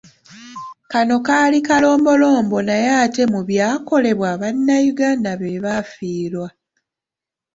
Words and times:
Kano 0.91 1.15
kaali 1.27 1.59
kalombolombo 1.67 2.57
naye 2.67 2.89
ate 3.03 3.23
mu 3.33 3.41
byakolebwa, 3.49 4.29
bannayuganda 4.41 5.31
be 5.39 5.49
baafiirwa. 5.63 6.47